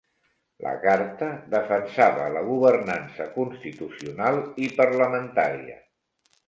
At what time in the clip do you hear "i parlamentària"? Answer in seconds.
4.69-5.81